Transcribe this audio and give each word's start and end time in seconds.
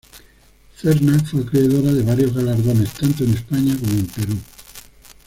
Cerna 0.79 1.19
fue 1.25 1.41
acreedora 1.41 1.93
de 1.93 2.01
varios 2.01 2.33
galardones 2.33 2.91
tanto 2.91 3.23
en 3.23 3.35
España 3.35 3.77
como 3.79 3.91
en 3.91 4.07
Perú. 4.07 4.35